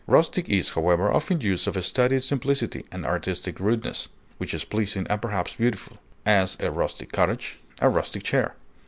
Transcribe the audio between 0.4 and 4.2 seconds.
is, however, often used of a studied simplicity, an artistic rudeness,